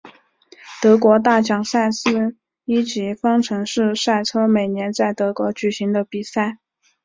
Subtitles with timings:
[0.81, 6.57] 德国大奖赛是一级方程式赛车每年在德国举行的比赛。